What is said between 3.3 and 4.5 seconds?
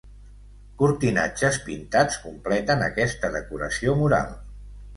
decoració mural.